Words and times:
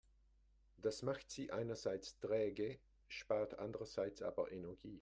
Das 0.77 1.03
macht 1.03 1.29
sie 1.29 1.51
einerseits 1.51 2.17
träge, 2.17 2.79
spart 3.07 3.59
andererseits 3.59 4.23
aber 4.23 4.51
Energie. 4.51 4.89